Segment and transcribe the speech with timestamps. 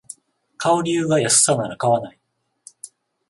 [0.57, 2.19] 買う理由が安さなら買わない